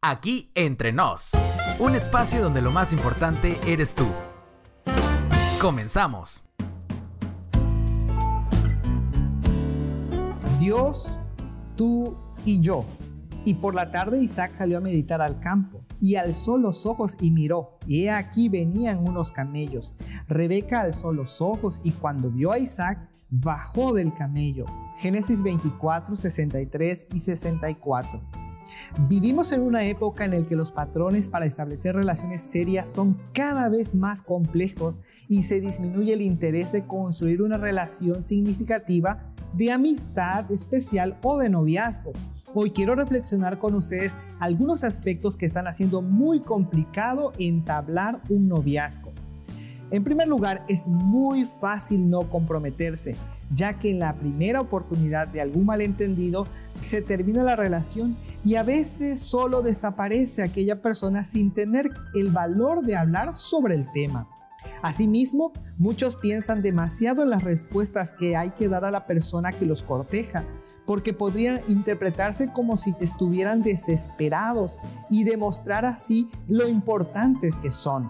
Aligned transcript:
Aquí 0.00 0.52
entre 0.54 0.92
nos, 0.92 1.32
un 1.80 1.96
espacio 1.96 2.40
donde 2.40 2.62
lo 2.62 2.70
más 2.70 2.92
importante 2.92 3.58
eres 3.66 3.96
tú. 3.96 4.06
Comenzamos. 5.60 6.46
Dios, 10.60 11.18
tú 11.74 12.16
y 12.44 12.60
yo. 12.60 12.84
Y 13.44 13.54
por 13.54 13.74
la 13.74 13.90
tarde 13.90 14.22
Isaac 14.22 14.52
salió 14.52 14.78
a 14.78 14.80
meditar 14.80 15.20
al 15.20 15.40
campo 15.40 15.80
y 15.98 16.14
alzó 16.14 16.58
los 16.58 16.86
ojos 16.86 17.16
y 17.20 17.32
miró, 17.32 17.80
y 17.84 18.04
he 18.04 18.10
aquí 18.12 18.48
venían 18.48 18.98
unos 18.98 19.32
camellos. 19.32 19.94
Rebeca 20.28 20.82
alzó 20.82 21.12
los 21.12 21.40
ojos 21.40 21.80
y 21.82 21.90
cuando 21.90 22.30
vio 22.30 22.52
a 22.52 22.60
Isaac, 22.60 23.10
bajó 23.30 23.94
del 23.94 24.14
camello. 24.14 24.66
Génesis 24.98 25.42
24, 25.42 26.14
63 26.14 27.06
y 27.12 27.18
64. 27.18 28.37
Vivimos 29.08 29.52
en 29.52 29.62
una 29.62 29.84
época 29.84 30.24
en 30.24 30.30
la 30.32 30.46
que 30.46 30.56
los 30.56 30.72
patrones 30.72 31.28
para 31.28 31.46
establecer 31.46 31.94
relaciones 31.94 32.42
serias 32.42 32.88
son 32.88 33.18
cada 33.32 33.68
vez 33.68 33.94
más 33.94 34.22
complejos 34.22 35.02
y 35.28 35.42
se 35.42 35.60
disminuye 35.60 36.12
el 36.12 36.22
interés 36.22 36.72
de 36.72 36.86
construir 36.86 37.42
una 37.42 37.56
relación 37.56 38.22
significativa 38.22 39.32
de 39.54 39.72
amistad 39.72 40.50
especial 40.50 41.18
o 41.22 41.38
de 41.38 41.48
noviazgo. 41.48 42.12
Hoy 42.54 42.70
quiero 42.70 42.94
reflexionar 42.94 43.58
con 43.58 43.74
ustedes 43.74 44.18
algunos 44.40 44.84
aspectos 44.84 45.36
que 45.36 45.46
están 45.46 45.66
haciendo 45.66 46.00
muy 46.00 46.40
complicado 46.40 47.32
entablar 47.38 48.22
un 48.30 48.48
noviazgo. 48.48 49.12
En 49.90 50.04
primer 50.04 50.28
lugar, 50.28 50.64
es 50.68 50.86
muy 50.86 51.44
fácil 51.44 52.10
no 52.10 52.28
comprometerse, 52.28 53.16
ya 53.50 53.78
que 53.78 53.90
en 53.90 54.00
la 54.00 54.14
primera 54.14 54.60
oportunidad 54.60 55.28
de 55.28 55.40
algún 55.40 55.64
malentendido 55.64 56.46
se 56.78 57.00
termina 57.00 57.42
la 57.42 57.56
relación 57.56 58.16
y 58.44 58.56
a 58.56 58.62
veces 58.62 59.20
solo 59.20 59.62
desaparece 59.62 60.42
aquella 60.42 60.82
persona 60.82 61.24
sin 61.24 61.52
tener 61.52 61.90
el 62.14 62.28
valor 62.28 62.82
de 62.82 62.96
hablar 62.96 63.34
sobre 63.34 63.76
el 63.76 63.90
tema. 63.92 64.28
Asimismo, 64.82 65.52
muchos 65.78 66.16
piensan 66.16 66.60
demasiado 66.60 67.22
en 67.22 67.30
las 67.30 67.42
respuestas 67.42 68.12
que 68.12 68.36
hay 68.36 68.50
que 68.50 68.68
dar 68.68 68.84
a 68.84 68.90
la 68.90 69.06
persona 69.06 69.52
que 69.52 69.64
los 69.64 69.82
corteja, 69.82 70.44
porque 70.84 71.14
podría 71.14 71.62
interpretarse 71.68 72.52
como 72.52 72.76
si 72.76 72.94
estuvieran 73.00 73.62
desesperados 73.62 74.78
y 75.08 75.24
demostrar 75.24 75.86
así 75.86 76.28
lo 76.46 76.68
importantes 76.68 77.56
que 77.56 77.70
son. 77.70 78.08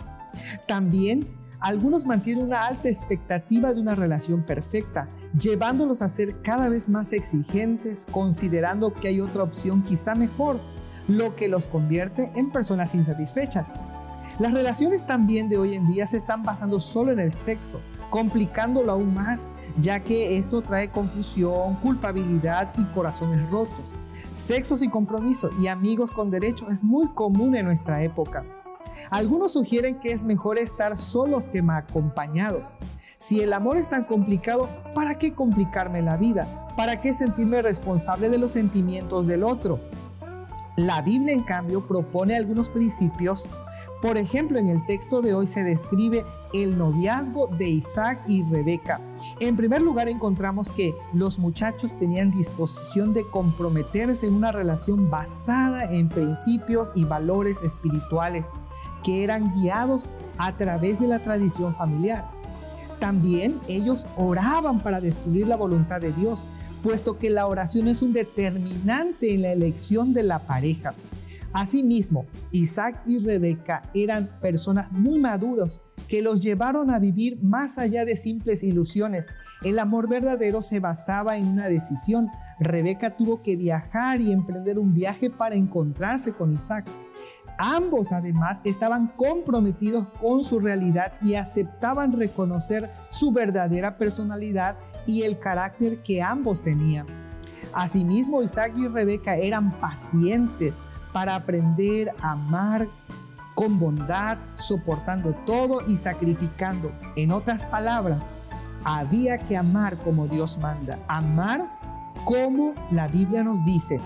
También 0.67 1.27
algunos 1.61 2.07
mantienen 2.07 2.45
una 2.45 2.67
alta 2.67 2.89
expectativa 2.89 3.73
de 3.73 3.81
una 3.81 3.95
relación 3.95 4.45
perfecta, 4.45 5.09
llevándolos 5.39 6.03
a 6.03 6.09
ser 6.09 6.41
cada 6.43 6.69
vez 6.69 6.89
más 6.89 7.13
exigentes, 7.13 8.07
considerando 8.11 8.93
que 8.95 9.09
hay 9.09 9.21
otra 9.21 9.43
opción 9.43 9.83
quizá 9.83 10.15
mejor, 10.15 10.61
lo 11.09 11.35
que 11.35 11.49
los 11.49 11.67
convierte 11.67 12.31
en 12.35 12.51
personas 12.51 12.95
insatisfechas. 12.95 13.73
Las 14.39 14.53
relaciones 14.53 15.05
también 15.05 15.49
de 15.49 15.59
hoy 15.59 15.75
en 15.75 15.89
día 15.89 16.07
se 16.07 16.17
están 16.17 16.45
basando 16.45 16.79
solo 16.79 17.11
en 17.11 17.19
el 17.19 17.33
sexo, 17.33 17.81
complicándolo 18.11 18.93
aún 18.93 19.13
más, 19.13 19.51
ya 19.81 20.01
que 20.01 20.37
esto 20.37 20.63
trae 20.63 20.91
confusión, 20.91 21.77
culpabilidad 21.77 22.73
y 22.79 22.85
corazones 22.87 23.51
rotos. 23.51 23.97
Sexo 24.33 24.77
sin 24.77 24.91
compromiso 24.91 25.51
y 25.61 25.67
amigos 25.67 26.13
con 26.13 26.31
derecho 26.31 26.69
es 26.69 26.85
muy 26.85 27.09
común 27.09 27.57
en 27.57 27.65
nuestra 27.65 28.03
época. 28.05 28.45
Algunos 29.11 29.53
sugieren 29.53 30.01
que 30.01 30.13
es 30.13 30.25
mejor 30.25 30.59
estar 30.59 30.97
solos 30.99 31.49
que 31.49 31.63
acompañados. 31.69 32.77
Si 33.19 33.41
el 33.41 33.53
amor 33.53 33.77
es 33.77 33.91
tan 33.91 34.05
complicado, 34.05 34.69
¿para 34.95 35.19
qué 35.19 35.35
complicarme 35.35 36.03
la 36.03 36.17
vida? 36.17 36.69
¿Para 36.77 37.01
qué 37.01 37.13
sentirme 37.13 37.63
responsable 37.63 38.29
de 38.29 38.39
los 38.39 38.53
sentimientos 38.53 39.27
del 39.27 39.43
otro? 39.43 39.81
La 40.79 41.03
Biblia, 41.03 41.35
en 41.35 41.43
cambio, 41.43 41.85
propone 41.85 42.37
algunos 42.37 42.69
principios. 42.69 43.49
Por 44.01 44.17
ejemplo, 44.17 44.61
en 44.61 44.69
el 44.69 44.87
texto 44.87 45.21
de 45.21 45.35
hoy 45.35 45.49
se 45.49 45.65
describe 45.65 46.25
el 46.55 46.79
noviazgo 46.79 47.49
de 47.49 47.69
Isaac 47.69 48.23
y 48.29 48.45
Rebeca. 48.45 49.01
En 49.41 49.57
primer 49.57 49.83
lugar, 49.83 50.09
encontramos 50.09 50.71
que 50.71 50.95
los 51.13 51.41
muchachos 51.41 51.97
tenían 51.97 52.31
disposición 52.31 53.13
de 53.13 53.29
comprometerse 53.29 54.29
en 54.29 54.35
una 54.35 54.53
relación 54.53 55.11
basada 55.11 55.93
en 55.93 56.09
principios 56.09 56.93
y 56.95 57.03
valores 57.03 57.61
espirituales 57.63 58.51
que 59.03 59.25
eran 59.25 59.53
guiados 59.57 60.09
a 60.39 60.57
través 60.57 61.01
de 61.01 61.09
la 61.09 61.19
tradición 61.19 61.75
familiar. 61.75 62.31
También 63.01 63.61
ellos 63.67 64.07
oraban 64.17 64.81
para 64.81 65.01
descubrir 65.01 65.49
la 65.49 65.57
voluntad 65.57 66.01
de 66.01 66.13
Dios, 66.13 66.49
puesto 66.83 67.19
que 67.19 67.31
la 67.31 67.47
oración 67.47 67.89
es 67.89 68.03
un 68.03 68.13
determinante 68.13 69.35
en 69.35 69.43
la 69.43 69.53
elección 69.53 70.15
de 70.15 70.23
la 70.23 70.41
pareja. 70.41 70.95
Asimismo, 71.53 72.27
Isaac 72.53 73.03
y 73.07 73.19
Rebeca 73.19 73.83
eran 73.95 74.29
personas 74.41 74.93
muy 74.93 75.19
maduros 75.19 75.83
que 76.07 76.23
los 76.23 76.41
llevaron 76.41 76.91
a 76.91 76.99
vivir 76.99 77.43
más 77.43 77.79
allá 77.79 78.05
de 78.05 78.17
simples 78.17 78.63
ilusiones. 78.63 79.29
El 79.63 79.79
amor 79.79 80.09
verdadero 80.09 80.63
se 80.63 80.79
basaba 80.79 81.37
en 81.37 81.47
una 81.47 81.69
decisión. 81.69 82.29
Rebeca 82.61 83.17
tuvo 83.17 83.43
que 83.43 83.57
viajar 83.57 84.21
y 84.21 84.31
emprender 84.31 84.79
un 84.79 84.95
viaje 84.95 85.31
para 85.31 85.55
encontrarse 85.55 86.33
con 86.33 86.53
Isaac. 86.53 86.87
Ambos 87.59 88.13
además 88.13 88.61
estaban 88.65 89.09
comprometidos 89.09 90.07
con 90.21 90.45
su 90.45 90.61
realidad 90.61 91.15
y 91.21 91.35
aceptaban 91.35 92.13
reconocer 92.13 92.89
su 93.11 93.33
verdadera 93.33 93.99
personalidad 93.99 94.77
y 95.07 95.23
el 95.23 95.41
carácter 95.41 96.01
que 96.03 96.23
ambos 96.23 96.63
tenían. 96.63 97.07
Asimismo, 97.73 98.43
Isaac 98.43 98.73
y 98.77 98.87
Rebeca 98.87 99.35
eran 99.37 99.73
pacientes 99.73 100.83
para 101.13 101.35
aprender 101.35 102.13
a 102.23 102.33
amar 102.33 102.89
con 103.57 103.81
bondad, 103.81 104.39
soportando 104.55 105.35
todo 105.45 105.81
y 105.89 105.97
sacrificando. 105.97 106.93
En 107.17 107.33
otras 107.33 107.67
palabras, 107.67 108.31
había 108.85 109.39
que 109.39 109.57
amar 109.57 109.99
como 109.99 110.29
Dios 110.29 110.59
manda, 110.59 111.01
amar 111.09 111.69
como 112.25 112.75
la 112.93 113.09
Biblia 113.09 113.43
nos 113.43 113.65
dice, 113.65 114.01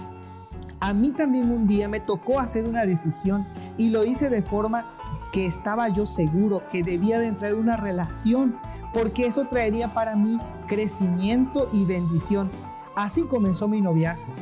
a 0.83 0.95
mí 0.95 1.13
también 1.13 1.53
un 1.53 1.69
día 1.69 1.89
me 1.89 2.01
tocó 2.01 2.41
hacer 2.41 2.67
una 2.67 2.85
decisión 2.85 3.47
y 3.79 3.91
lo 3.91 4.03
hice 4.03 4.29
de 4.31 4.43
forma 4.43 4.99
que 5.33 5.47
estaba 5.47 5.89
yo 5.89 6.07
seguro 6.07 6.65
que 6.73 6.83
debía 6.83 7.21
de 7.21 7.29
entrar 7.29 7.53
en 7.53 7.59
una 7.59 7.77
relación 7.77 8.59
porque 8.93 9.27
eso 9.27 9.45
traería 9.47 9.95
para 9.95 10.17
mí 10.17 10.41
crecimiento 10.67 11.69
y 11.73 11.85
bendición. 11.85 12.51
Así 12.97 13.23
comenzó 13.23 13.69
mi 13.69 13.81
noviazgo. 13.81 14.35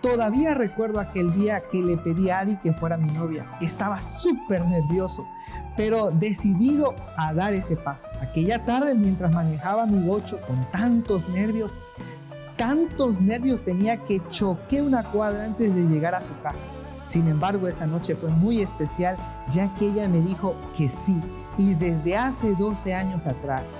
Todavía 0.00 0.54
recuerdo 0.54 0.98
aquel 0.98 1.34
día 1.34 1.62
que 1.70 1.82
le 1.82 1.98
pedí 1.98 2.30
a 2.30 2.40
Adi 2.40 2.56
que 2.56 2.72
fuera 2.72 2.96
mi 2.96 3.10
novia. 3.10 3.44
Estaba 3.60 4.00
súper 4.00 4.64
nervioso, 4.64 5.28
pero 5.76 6.10
decidido 6.10 6.94
a 7.18 7.34
dar 7.34 7.52
ese 7.52 7.76
paso. 7.76 8.08
Aquella 8.22 8.64
tarde, 8.64 8.94
mientras 8.94 9.30
manejaba 9.30 9.84
mi 9.84 10.04
bocho 10.04 10.40
con 10.40 10.66
tantos 10.70 11.28
nervios, 11.28 11.80
tantos 12.62 13.20
nervios 13.20 13.62
tenía 13.62 13.96
que 13.96 14.22
choqué 14.30 14.82
una 14.82 15.02
cuadra 15.10 15.42
antes 15.42 15.74
de 15.74 15.82
llegar 15.82 16.14
a 16.14 16.22
su 16.22 16.30
casa. 16.44 16.64
Sin 17.06 17.26
embargo, 17.26 17.66
esa 17.66 17.88
noche 17.88 18.14
fue 18.14 18.30
muy 18.30 18.60
especial 18.60 19.16
ya 19.50 19.74
que 19.74 19.88
ella 19.88 20.06
me 20.06 20.20
dijo 20.20 20.54
que 20.76 20.88
sí. 20.88 21.20
Y 21.58 21.74
desde 21.74 22.16
hace 22.16 22.54
12 22.54 22.94
años 22.94 23.26
atrás, 23.26 23.72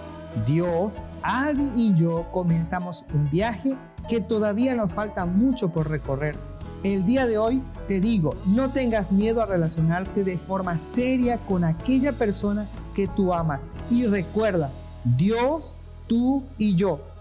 Dios, 0.46 1.04
Adi 1.22 1.70
y 1.76 1.94
yo 1.94 2.26
comenzamos 2.32 3.04
un 3.14 3.30
viaje 3.30 3.76
que 4.08 4.20
todavía 4.20 4.74
nos 4.74 4.92
falta 4.92 5.26
mucho 5.26 5.68
por 5.68 5.88
recorrer. 5.88 6.36
El 6.82 7.04
día 7.04 7.28
de 7.28 7.38
hoy 7.38 7.62
te 7.86 8.00
digo, 8.00 8.34
no 8.46 8.72
tengas 8.72 9.12
miedo 9.12 9.42
a 9.42 9.46
relacionarte 9.46 10.24
de 10.24 10.38
forma 10.38 10.76
seria 10.76 11.38
con 11.38 11.62
aquella 11.62 12.10
persona 12.14 12.68
que 12.96 13.06
tú 13.06 13.32
amas. 13.32 13.64
Y 13.90 14.06
recuerda, 14.06 14.72
Dios, 15.04 15.76
tú 16.08 16.42
y 16.58 16.74
yo 16.74 17.11